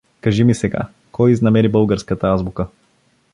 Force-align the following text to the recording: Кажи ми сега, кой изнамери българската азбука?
Кажи 0.21 0.43
ми 0.45 0.55
сега, 0.55 0.87
кой 1.11 1.31
изнамери 1.31 1.69
българската 1.69 2.27
азбука? 2.27 2.67